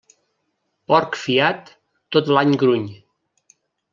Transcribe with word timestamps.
Porc 0.91 1.19
fiat 1.25 1.69
tot 2.17 2.31
l'any 2.37 2.57
gruny. 2.63 2.87